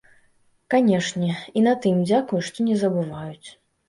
[0.73, 1.29] Канешне,
[1.61, 3.47] і на тым дзякуй, што не забываюць.